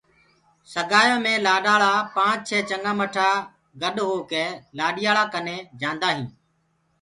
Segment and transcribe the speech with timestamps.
[0.73, 3.29] سگآيو مي لآڏآݪآ پآنچ چهي چگآ مٺآ
[3.81, 4.45] گڏ هوڪي
[4.77, 6.31] لآڏيآلآ ڪني جاندآ هينٚ